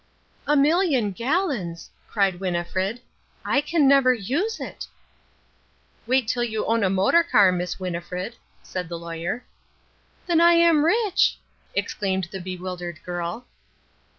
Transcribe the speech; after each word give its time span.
"A 0.47 0.55
million 0.57 1.11
gallons!" 1.11 1.91
cried 2.07 2.39
Winnifred. 2.39 3.01
"I 3.45 3.61
can 3.61 3.87
never 3.87 4.11
use 4.15 4.59
it." 4.59 4.87
"Wait 6.07 6.27
till 6.27 6.43
you 6.43 6.65
own 6.65 6.83
a 6.83 6.89
motor 6.89 7.21
car, 7.21 7.51
Miss 7.51 7.79
Winnifred," 7.79 8.35
said 8.63 8.89
the 8.89 8.97
Lawyer. 8.97 9.43
"Then 10.25 10.41
I 10.41 10.53
am 10.53 10.85
rich!" 10.85 11.37
exclaimed 11.75 12.29
the 12.31 12.41
bewildered 12.41 12.99
girl. 13.05 13.45